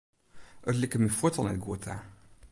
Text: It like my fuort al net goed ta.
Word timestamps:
It 0.71 0.77
like 0.79 0.97
my 1.03 1.11
fuort 1.17 1.37
al 1.39 1.47
net 1.47 1.61
goed 1.65 1.81
ta. 1.85 1.95